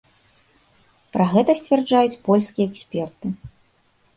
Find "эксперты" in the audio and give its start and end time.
2.71-3.25